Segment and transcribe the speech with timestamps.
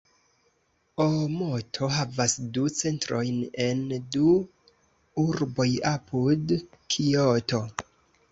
[1.03, 3.83] Oomoto havas du centrojn en
[4.15, 4.31] du
[5.25, 6.55] urboj apud
[6.95, 7.61] Kioto.